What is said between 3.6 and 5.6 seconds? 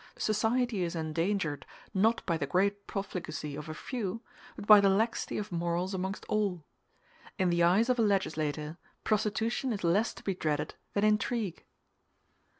a few, but by laxity of